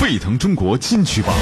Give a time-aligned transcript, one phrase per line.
[0.00, 1.36] 沸腾中国金曲榜。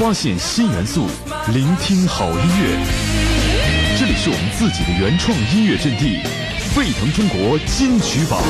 [0.00, 1.06] 发现新元素，
[1.54, 2.84] 聆听好音乐。
[3.96, 6.18] 这里是我们自己的原创音乐阵地，
[6.74, 8.42] 沸腾中国金曲榜。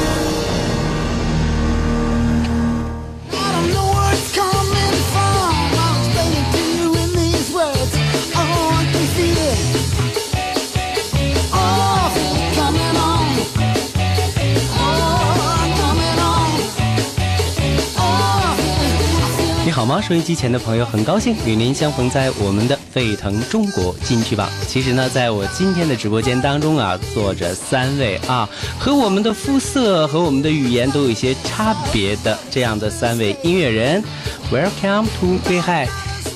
[19.76, 20.00] 好吗？
[20.00, 24.48] 收音机前的朋友，很高兴与您相逢在我们的沸腾中国金曲榜。
[24.66, 34.02] 其实呢，在我今天的直播间当中啊，坐着三位啊，和我们的肤色和我们的语言都有一些差别的这样的三位音乐人。
[34.50, 35.86] Welcome to 威海，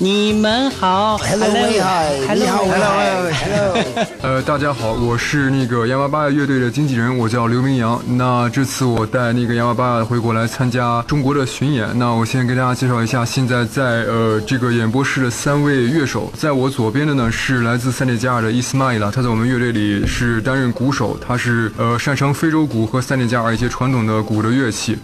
[0.02, 8.00] 你们好 Hello，威海你好威海 Hello，呃，大家好，我是那个亚麻巴乐队的经纪人，我叫刘明阳。
[8.16, 11.86] 那这次我带那个亚麻巴回国来参加中国的巡演。
[11.98, 24.96] 那我先给大家介绍一下，现在在呃这个演播室的三位乐手，在我左边的呢是来自塞内加尔的伊斯玛伊拉，他在我们乐队里是担任鼓手，他是呃擅长非洲鼓和塞内加尔一些传统的鼓的乐器。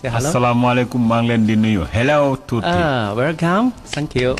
[0.00, 0.30] Hello，say hello。
[0.30, 1.00] Assalamualaikum
[1.56, 4.22] nuyu hello tuuti 啊、w e l c o m e t h a n k
[4.22, 4.36] you。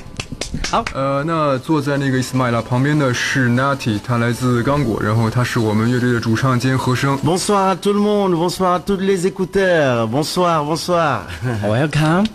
[0.70, 7.18] 好，呃，那坐在那个伊斯玛伊拉旁边的是 Natty，他来自刚果，然后他是我们乐队的主唱兼和声。
[7.24, 11.22] Bonsoir à tout le monde, bonsoir à tous les écouteurs, bonsoir, bonsoir.
[11.64, 12.26] Welcome。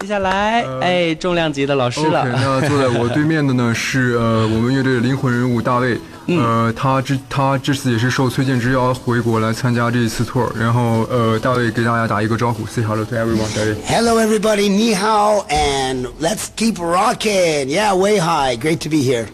[0.00, 2.38] 接下来，哎，重量级的老师了 OK，了。
[2.60, 5.98] 那坐在我对面的呢是呃我们乐队的灵魂人物大卫，
[6.38, 13.74] 呃他这他这次也是受崔健之邀回国来参加这一次 tour，然后呃大卫给大家打一个招呼，say hello to everyone，大卫。
[13.86, 17.66] Hello, everybody, ni hao, and let's keep rocking.
[17.68, 18.56] Yeah, way high.
[18.56, 19.26] Great to be here.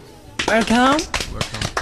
[0.47, 1.01] Welcome。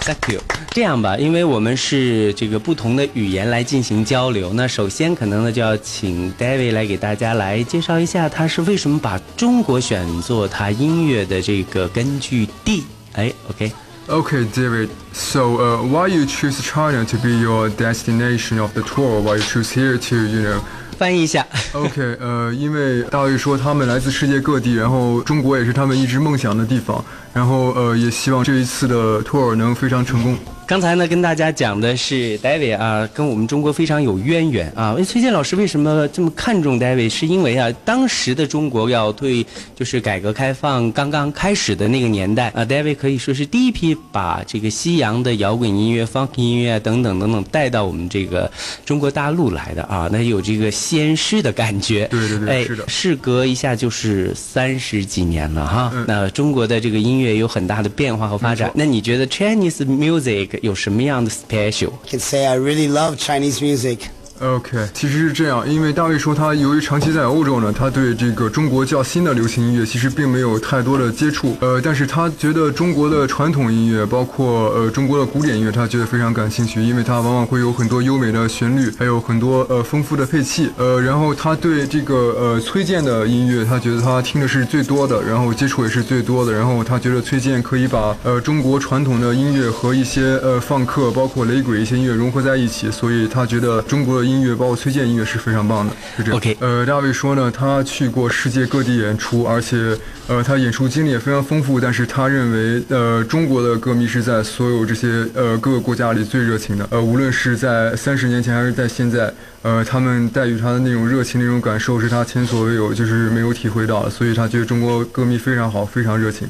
[0.01, 0.41] Thank you。
[0.71, 12.83] 这样吧，因为我们是这个不同的语言来进行交流，那首先可能呢就要请 David 来给大家来介绍一下，他是为什么把中国选作他音乐的这个根据地。
[13.13, 13.71] 哎，OK。
[14.07, 14.89] Okay, David.
[15.13, 19.19] So, uh, why you choose China to be your destination of the tour?
[19.19, 20.61] Why you choose here to, you know?
[20.97, 21.45] 翻译一下。
[21.73, 30.37] OK，呃，因为大卫说他们来自世界各地，然后中国也是他们一直梦想的地方，然后呃，也希望这一次的 tour 能非常成功。
[30.67, 34.95] 刚才呢，跟大家讲的是 David 啊，跟我们中国非常有渊源啊。
[35.05, 37.07] 崔健老师为什么这么看重 David？
[37.07, 48.51] 是因为啊，当时的中国要对就是改革开放刚刚开始的那个年代啊，David 可以说是第一批把这个西洋的摇滚音乐、funk 音乐等等等等带到我们这个
[48.83, 52.07] 中国大陆来的啊，那有这个先师的感觉。
[52.07, 55.91] 对对对哎，是的事隔一下就是三十几年了哈。
[55.93, 58.71] 嗯那中国的这个音乐有很大的变化和发展。
[58.73, 61.92] 那你觉得 Chinese music 有什么样的 special？
[62.04, 64.08] I can say I really love Chinese music.
[64.41, 96.37] OK，其实是这样，因为大卫说他由于长期在欧洲呢，他对这个中国较新的流行音乐其实并没有太多的接触，呃，但是他觉得中国的传统音乐，包括呃中国的古典音乐，他觉得非常感兴趣，因为它往往会有很多优美的旋律，还有很多呃丰富的配器，呃，然后他对这个呃崔健的音乐，他觉得他听的是最多的，然后接触也是最多的，然后他觉得崔健可以把呃中国传统的音乐和一些呃放克，包括雷鬼一些音乐融合在一起，所以他觉得中国的音乐，包括崔健音乐是非常棒的，是这样。
[96.37, 99.97] OK 呃，大卫说呢，他去过世界各地演出，而且
[100.27, 109.33] 呃他演出经历也非常丰富，但是他认为呃中国的歌迷是在所有这些呃各个国家里最热情的，呃无论是在三十年前还是在现在。
[109.65, 116.47] 呃，他们带予他的那种热情、那种感受是他前所未有，就是没有体会到的，所以他觉得中国歌迷非常好，非常热情。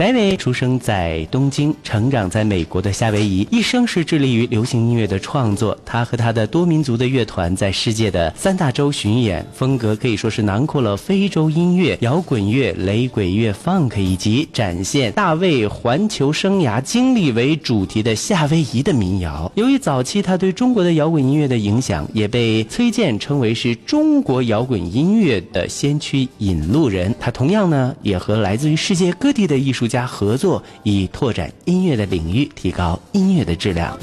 [0.00, 5.76] 大卫出生在东京，成长在美国的夏威夷，一生是致力于流行音乐的创作。
[5.84, 19.52] 他和他的多民族的乐团在世界的三大洲巡演，风格可以说是囊括了非洲音乐、摇滚乐、雷鬼乐、funk，以及展现大卫环球生涯经历为主题的夏威夷的民谣。
[19.54, 27.14] 由于早期他对中国的摇滚音乐的影响，也被崔健称为是中国摇滚音乐的先驱引路人。
[27.20, 33.98] 他同样呢，也和来自于世界各地的艺术家合作，以拓展音乐的领域，提高音乐的质量。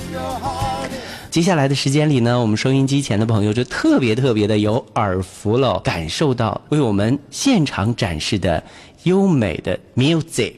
[1.32, 8.64] 接下来的时间里呢，我们收音机前的朋友就特别特别的有耳福了，感受到为我们现场展示的
[9.04, 10.54] 优美的 music。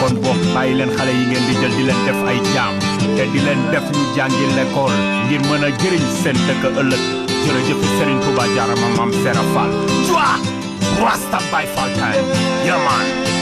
[0.00, 2.74] kon bokk bàyyi leen xale yi ngeen di jël di leen def ay jaam
[3.16, 4.96] te di leen def ñu jàngi l'école
[5.26, 7.02] ngir mën a jëriñ seen dëkk ëllëg
[7.44, 9.72] jërëjëf Serigne Touba jaarama maam Serap Fall.
[11.02, 12.26] Rasta Baye Fall time,
[12.66, 13.33] yeah man.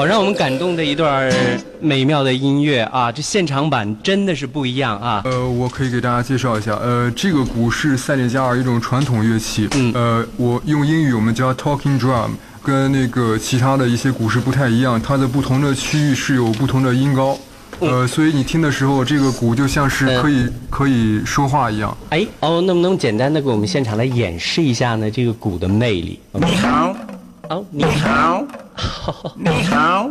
[0.00, 1.30] 好让我们感动的一段
[1.78, 3.12] 美妙的音乐啊！
[3.12, 5.20] 这现场版真的是不一样啊！
[5.26, 12.30] 呃，我可以给大家介绍一下，呃，这个鼓是塞内加尔一种传统乐器，嗯呃，我用英语我们叫 talking drum，
[12.62, 17.36] 跟那个其他的一些鼓是不太一样，它的不同的区域是有不同的音高，
[17.80, 21.94] 呃，所以你听的时候，这个鼓就像是可以、可以说话一样。
[22.08, 25.10] 哎，哦，能不能简单的给我们现场来演示一下呢？
[25.10, 26.18] 这个鼓的魅力。
[26.32, 26.96] 你好
[27.50, 28.42] 哦，你好，
[29.36, 30.10] 你好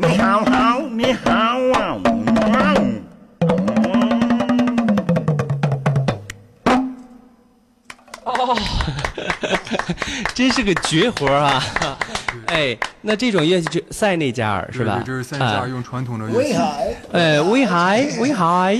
[0.00, 1.30] 你好好你好
[1.74, 1.96] 啊
[10.34, 11.62] 真是个绝活啊！
[12.56, 15.02] 哎，那这种乐器就塞内加尔是吧？
[15.04, 16.54] 对，这是塞内加尔啊用传统的乐器。
[16.54, 16.96] high.
[17.12, 18.78] 呃，威海，威海，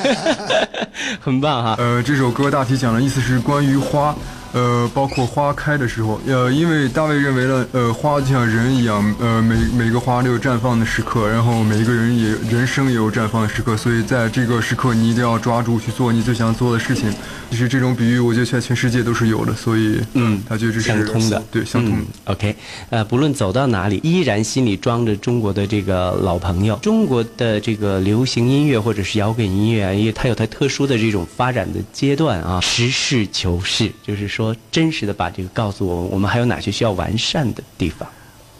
[1.20, 1.74] 很棒哈。
[1.78, 4.16] 呃，这首歌大体讲的意思是关于花，
[4.52, 17.12] 呃，包括花开的时候，呃，因为大卫认为呢，呃，花就像人一样，呃，每每个花都有绽放的时刻，然后每一个人也人生也有绽放的时刻，所以在这个时刻你一定要抓住去做你最想做的事情。
[17.50, 22.02] 其实这种比喻，我觉得在全世界都是有的，所以嗯，他觉得这是相通的，对，相通的。
[22.02, 22.54] 嗯 OK，
[22.90, 26.76] 呃，不论走到哪里，依然心里装着中国的这个老朋友。
[26.82, 34.37] 中国的这个流行音乐或者是摇滚音乐啊，因为它有它特殊的这种发展的阶段啊，实事求是，就是说
[34.71, 38.07] 真实的把这个告诉我们，我们还有哪些需要完善的地方。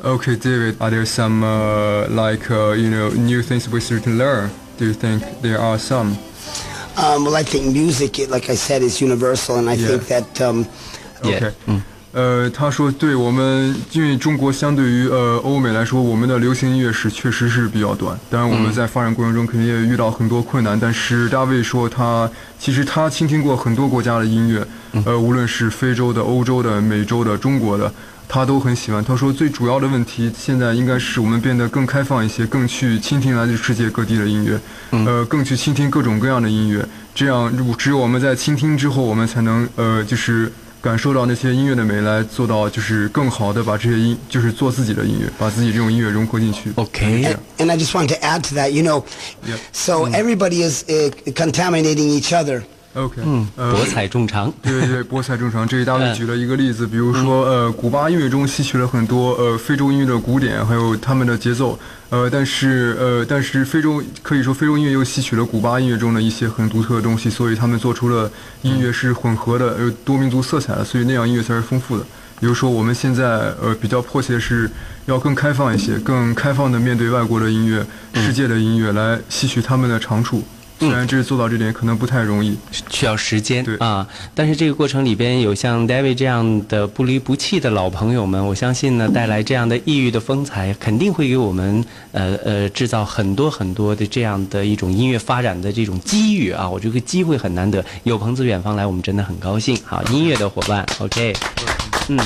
[0.04, 4.50] Okay, David, are there some uh, like uh, you know new things we should learn?
[4.78, 6.18] Do you think there are some?
[6.96, 9.98] Um, well, I think music, it- like I said, is universal, and I Yeah.
[9.98, 10.66] think that um,
[11.24, 11.82] OK，嗯，
[12.13, 18.19] 呃，他说，对我们，因为中国相对于呃欧美来说，我们的流行音乐史确实是比较短。
[18.31, 20.79] 当然，我们在发展过程中肯定也遇到很多困难。
[20.79, 22.29] 但是大卫说他，
[22.59, 24.67] 其实他倾听过很多国家的音乐，
[25.05, 27.93] 呃，无论是非洲的、欧洲的、美洲的、中国的。
[28.31, 29.03] 他都很喜欢。
[29.03, 34.61] 他说，最主要的问题现在应该是我们变得更开放一些，更去倾听来自世界各地的音乐，
[35.07, 36.87] 呃，更去倾听各种各样的音乐。
[37.15, 46.72] 这样，只有我们在倾听之后，我们才能呃，就是感受到那些音乐的美，来做到就是更好的把这些音，就是做自己的音乐，把自己这种音乐融合进去。
[46.76, 49.06] OK， And, and I just want to add to that, you know,
[49.48, 49.60] Yep.
[49.72, 52.64] so everybody is uh, contaminating each other.
[52.95, 53.23] OK，
[53.57, 54.53] 呃，博采众长。
[54.63, 55.69] 对对对，博采众长。
[55.69, 61.79] 这里大卫嗯举了一个例子，比如说，呃，古巴音乐中吸取了很多呃非洲音乐的古典，还有他们的节奏，
[62.09, 68.31] 呃，但是呃，但是非洲可以说非洲音乐又吸取了古巴音乐中的一些很独特的东西，所以他们做出了
[68.63, 72.05] 音乐是混合的，有多民族色彩的，所以那样音乐才是丰富的。
[72.41, 74.69] 比如说，我们现在呃比较迫切的是
[75.07, 80.43] 要更开放一些，更开放的面对外国的音乐、世界的音乐，来吸取他们的长处。
[80.79, 82.57] 虽然这做到这点可能不太容易，
[82.91, 96.69] 需要时间对啊，但是这个过程里边有像 David 这样的不离不弃的老朋友们，我相信呢，带来这样的异域的风采，肯定会给我们呃呃制造很多很多的这样的一种音乐发展的这种机遇啊！
[96.69, 99.77] 我这个机会很难得，有朋自远方来，我们真的很高兴。
[99.85, 101.35] 好，音乐的伙伴，OK，
[102.09, 102.19] 嗯。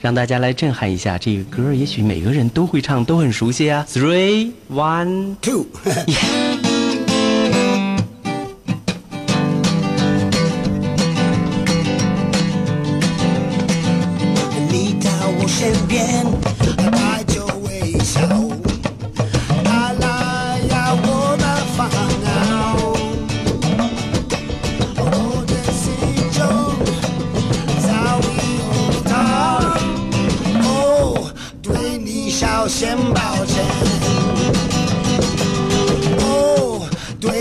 [0.00, 3.86] 让大家来震撼一下这个歌，也许每个人都会唱，都很熟悉啊。
[3.90, 5.64] Three, one, Two.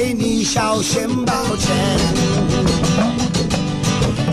[0.03, 1.73] 对你小心抱歉。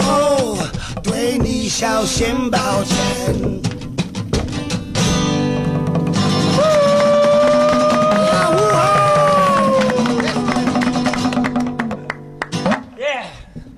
[0.01, 0.59] 哦，
[1.01, 2.97] 对你小心抱歉。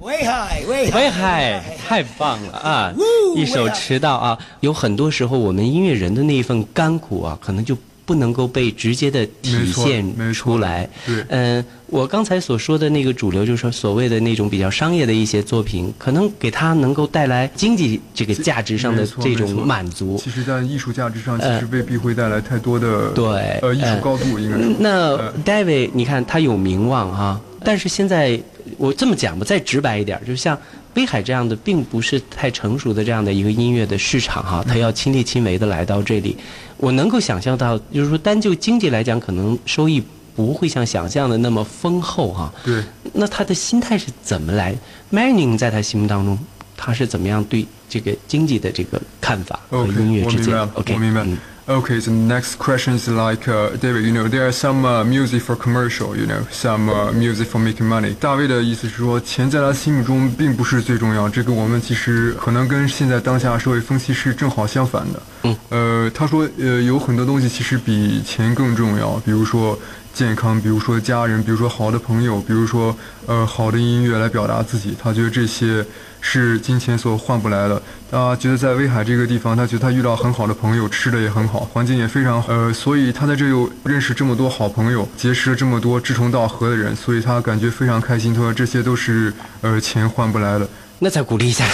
[0.01, 2.95] 威海，威海，威海太棒了啊！
[3.37, 7.77] 一首《迟到》啊，有很多时候我们音乐人的那一份甘苦啊，可能就
[8.13, 10.87] 不能够被直接的体现出来。
[11.07, 20.21] 对嗯、我刚才所说的那个主流，就是说所谓的那种比较商业的一些作品，可能给他能够带来经济这个价值上的这种满足。
[20.23, 23.25] 其实，在艺术价值上，其呃实未必会带来太多的对
[23.63, 24.75] 呃艺术呃高度，应该说。
[24.79, 28.39] 那呃 David，你看他有名望哈，但是现在
[28.77, 30.59] 我这么讲吧，再直白一点，就像
[30.95, 36.37] 威海这样的，并不是太成熟的这样的一个音乐的市场哈，他要亲力亲为的来到这里，
[36.77, 40.03] 我能够想象到，就是说单就经济来讲，可能收益
[40.37, 42.53] 不会像想象的那么丰厚哈。
[42.65, 42.83] 对，
[43.13, 44.75] 那他的心态是怎么来
[45.11, 46.39] m a n i n g 在他心目当中，
[46.77, 51.39] 他是怎么样对这个经济的这个看法和音乐之间我明白了？OK，我明白嗯。
[51.69, 54.05] Okay, so next question is like uh, David.
[54.05, 56.17] You know, there are some uh, music for commercial.
[56.17, 58.15] You know, some uh, music for making money.
[58.19, 61.29] 大卫的意思是说，钱在他心目中并不是最重要。
[61.29, 65.23] 这个我们其实可能跟现在当下社会风气是正好相反的。
[65.45, 65.57] 嗯。
[65.69, 69.79] 呃，他说，呃，有很多东西其实比钱更重要，比如说
[70.13, 74.97] 健康，比如说家人，比如说好的朋友，比如说呃好的音乐来表达自己。
[75.01, 75.87] 他觉得这些
[76.23, 77.83] 是金钱所换不来的。
[78.11, 82.51] 他觉得在威海这个地方，他觉得他遇到很好的朋友，吃的也很好，环境也非常好。
[82.53, 88.33] 呃，所以他在这又认识这么多好朋友，结识了这么多志同道合的人，所以他感觉非常开心。
[88.33, 90.69] 他说这些都是呃钱换不来的。
[90.99, 91.67] 那再鼓励一下，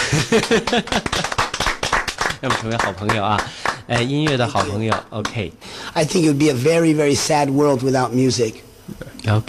[2.40, 3.38] 让我们成为好朋友啊！
[3.88, 5.52] 哎，音乐的好朋友，OK，OK，、
[5.94, 8.52] I think it would be a very, very sad world without music.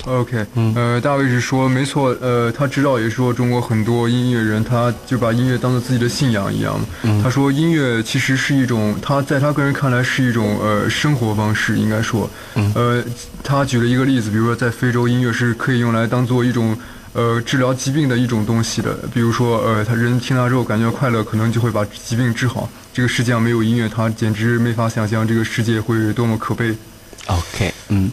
[0.06, 6.80] OK，呃，大卫是说没错，呃，他知道也说中国很多音乐人，他就把音乐当做自己的信仰一样。
[7.24, 12.30] 他说音乐其实是一种，他在他个人看来是一种呃生活方式，应该说，
[12.76, 13.04] 呃，
[13.44, 16.78] 他举了一个例子，比如说在非洲，音乐是可以用来当做一种。
[17.14, 22.70] 呃，治疗疾病的一种东西的，比如说，呃，他人听了之后感觉快乐，可能就会把疾病治好。
[22.94, 26.78] 这个世界上没有音乐，他简直没法想象这个世界会多么可悲。
[27.26, 28.10] OK，嗯，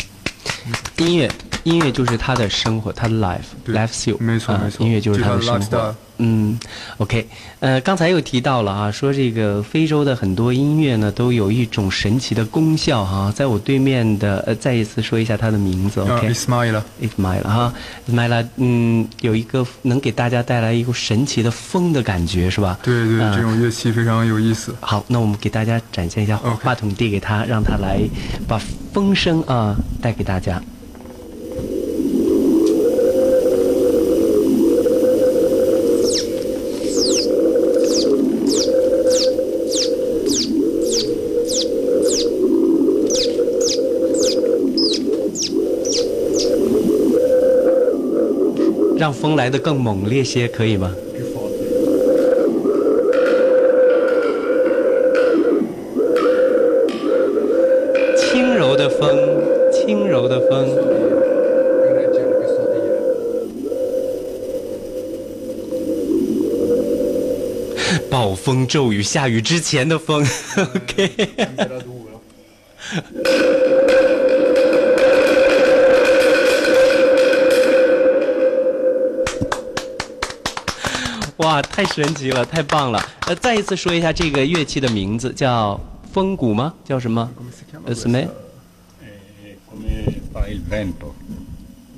[0.98, 1.30] 音乐，
[1.66, 5.94] 音乐就是他的生活，他的 life 对 life skill，啊没错没错音乐就是他的生活。
[6.18, 6.58] 嗯
[6.96, 7.26] ，OK，
[7.60, 16.80] 呃，刚才又提到了啊，说这个非洲的很多音乐呢，都有一种神奇的功效哈、在我对面的，呃，再一次说一下他的名字啊，OK，，Ismaila。
[17.02, 17.74] Ismaila 哈
[18.08, 22.78] ，Ismaila，嗯，有一个能给大家带来一股神奇的风的感觉，是吧？
[22.82, 24.74] 对对，嗯这种乐器非常有意思。
[24.80, 28.00] 好，那我们给大家展现一下，话筒递给他，让他来
[28.48, 28.58] 把
[28.94, 30.62] 风声啊带给大家。
[49.06, 50.92] 让风来得更猛烈些，可以吗？
[58.16, 59.16] 轻柔的风，
[59.70, 60.66] 轻柔的风。
[68.10, 70.26] 暴风骤雨下雨之前的风
[70.58, 71.12] ，OK。
[81.46, 83.00] 哇，太神奇了，太棒了！
[83.28, 85.80] 呃，再一次说一下这个乐器的名字，叫
[86.12, 86.74] 风鼓吗？
[86.84, 87.30] 叫什么？
[87.84, 88.26] 呃，什么？È
[89.70, 91.14] come il vento,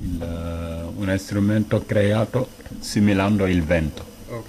[0.02, 2.48] il, eh, un strumento creato
[2.82, 4.02] similando il vento.
[4.30, 4.48] OK，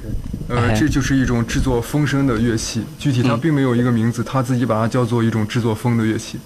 [0.49, 6.37] 呃，这就是一种制作风声的乐器，具体它并没有一个名字，他自己把它叫做一种制作风的乐器。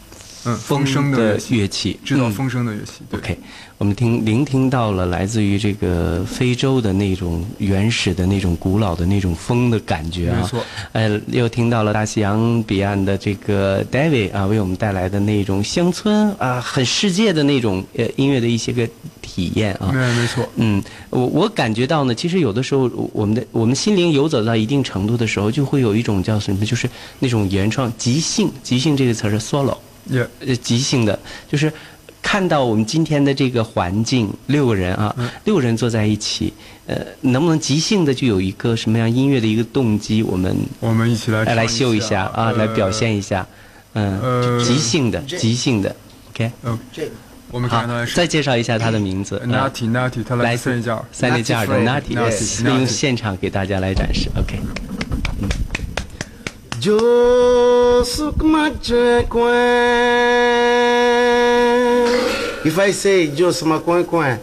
[0.45, 3.01] 嗯，风声的乐器，制造风声的乐器。
[3.09, 3.37] 对 OK，
[3.77, 10.39] 我们听聆听到了来自于这个非洲的那种原始的那种古老的那种风的感觉啊。
[10.41, 10.63] 没错。
[10.91, 18.87] 呃，又听到了大西洋彼岸的这个 David 啊，为我们带来的那种乡村啊，很世界的那种呃音乐的一些个
[19.21, 19.91] 体验啊。
[19.93, 20.47] 没没错。
[20.57, 29.77] 嗯，我我感觉到呢，其实有的时候我们的我们心灵游走到一定程度的时候，就会有一种叫什么，就是那种原创即兴，即兴这个词儿是 solo。
[30.05, 31.17] 也呃，即兴的，
[31.49, 31.71] 就是
[32.21, 36.53] 看到我们今天的这个环境，六个人啊，六个人坐在一起，
[36.87, 43.45] 呃，能不能即兴的就有一个什么样音乐的一个动机，我们我们一起来来来秀一下啊，来表呃现一下。
[43.95, 45.95] 嗯，呃即兴的，即兴的
[46.31, 46.51] ，OK。
[46.63, 47.07] 呃，这
[47.51, 49.39] 我们好看看他，是再介绍一下他的名字。
[49.45, 51.05] ，Natty Natty，他来来自自塞内加尔。
[51.11, 54.31] 塞内加尔的 Nati Nati，Fred，Nati，用现场给大家来展示。
[54.35, 54.59] OK，
[56.83, 59.53] Jo sukma coin coin.
[62.65, 64.37] If I say Jo sama coin coin.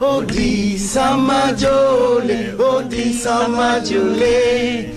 [0.00, 4.94] Odi sama jole, odi sama jole.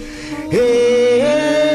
[0.51, 1.75] Hey, hey,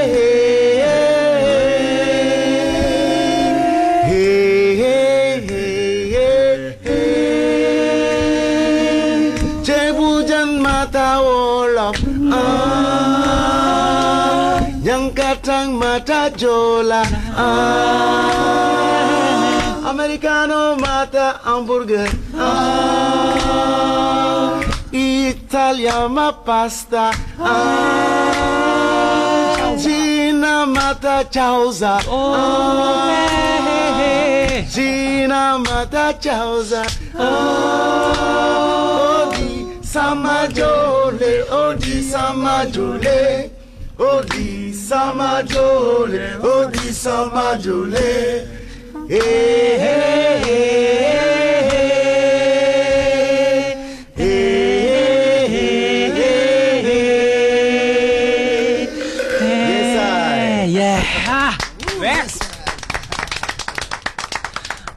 [15.41, 17.03] yang katang mata jola.
[17.37, 17.49] Ah,
[19.91, 22.09] Americano mata hamburger.
[22.37, 23.81] Ah,
[24.93, 27.11] Italia ma pasta.
[27.39, 28.37] Ah,
[29.79, 32.01] Cina mata chauza.
[32.09, 33.09] Ah,
[34.69, 36.83] Cina mata chauza.
[37.17, 38.11] Ah,
[39.31, 42.67] Odi sama jole, odi sama
[44.01, 47.93] Odisa Majole, Odisa di
[49.07, 51.40] Hey, hey, hey.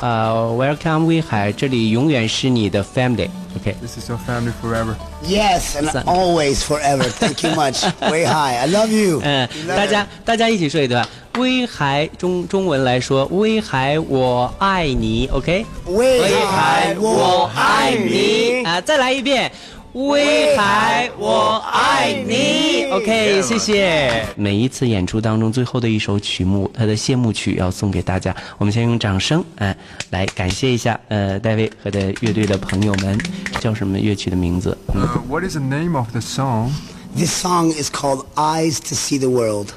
[0.04, 3.30] 呃，Welcome 威海，这里永远是你的 family。
[3.56, 4.96] OK，This is your family forever。
[5.26, 7.04] Yes, and always forever.
[7.04, 7.90] Thank you much.
[8.12, 8.58] Way high.
[8.58, 9.22] I love you.
[9.24, 11.08] 嗯，大家大家一起说一段。
[11.40, 15.66] 威海中中文来说，威海我爱你，OK？
[15.86, 18.82] 威海我爱你啊！
[18.82, 19.50] 再来一遍，
[19.94, 23.44] 威海我爱你，OK？
[23.44, 24.26] 谢谢。
[24.36, 28.36] 每一次演出当中，最后的一首曲目，它的谢幕曲要送给大家。
[28.58, 29.78] 我们先用掌声，哎，
[30.10, 33.16] 来感谢一下，呃，戴维和的乐队的朋友们，
[33.60, 34.76] 叫什么乐曲的名字
[35.30, 36.72] ？，What is the name of the song?
[37.16, 39.68] This song is called Eyes to See the World.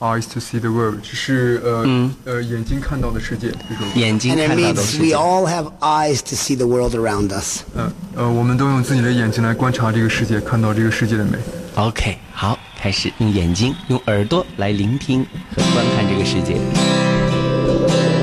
[0.00, 3.52] Eyes to see the world，只是呃呃眼睛看到的世界。
[3.96, 5.06] 眼睛看到的 means we。
[5.18, 7.62] all have eyes to see the world around us.
[7.74, 11.36] 呃呃，我们都用自己的眼睛来观察这个世界，看到这个世界的美。
[11.74, 18.17] OK，好，开始用眼睛、用耳朵来聆听和观看这个世界。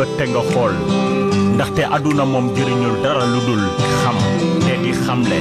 [0.00, 0.40] Bët te nga
[1.54, 3.64] ndaxte àdduna moom jëriñul dara lu dul
[4.00, 4.16] xam
[4.64, 5.38] te di xamle.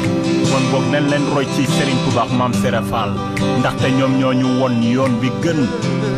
[0.51, 3.11] Kon boog nañ leen roy ci Serigne Touba ak Maam Sera Fall.
[3.59, 5.59] Ndaxte ñoom ñoo ñu won yoon bi gën.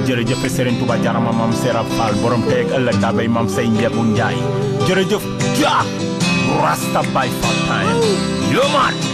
[0.07, 3.67] Jërëjëf Serigne Touba jarama Maam Sera Fall borom tey ak ëllëg daa bay Maam say
[3.69, 4.37] njebu njaay.
[4.87, 5.23] Jërëjëf
[5.61, 5.85] ja
[6.63, 7.93] Rasta Baye Fall time
[8.53, 9.10] yo man